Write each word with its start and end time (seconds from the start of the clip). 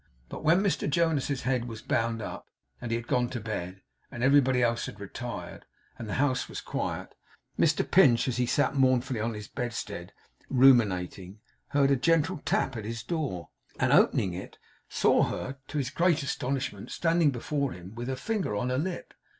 But 0.29 0.43
when 0.43 0.63
Mr 0.63 0.89
Jonas's 0.89 1.43
head 1.43 1.65
was 1.65 1.83
bound 1.83 2.23
up, 2.23 2.47
and 2.81 2.89
he 2.89 2.95
had 2.97 3.05
gone 3.07 3.29
to 3.29 3.39
bed, 3.39 3.83
and 4.09 4.23
everybody 4.23 4.63
else 4.63 4.87
had 4.87 4.99
retired, 4.99 5.63
and 5.99 6.09
the 6.09 6.15
house 6.15 6.49
was 6.49 6.59
quiet, 6.59 7.13
Mr 7.59 7.85
Pinch, 7.91 8.27
as 8.27 8.37
he 8.37 8.47
sat 8.47 8.73
mournfully 8.73 9.19
on 9.19 9.35
his 9.35 9.47
bedstead, 9.47 10.11
ruminating, 10.49 11.39
heard 11.67 11.91
a 11.91 11.95
gentle 11.95 12.39
tap 12.45 12.75
at 12.75 12.83
his 12.85 13.03
door; 13.03 13.49
and 13.79 13.93
opening 13.93 14.33
it, 14.33 14.57
saw 14.89 15.21
her, 15.21 15.57
to 15.67 15.77
his 15.77 15.91
great 15.91 16.23
astonishment, 16.23 16.89
standing 16.89 17.29
before 17.29 17.71
him 17.71 17.93
with 17.93 18.07
her 18.07 18.15
finger 18.15 18.55
on 18.55 18.71
her 18.71 18.79
lip. 18.79 19.13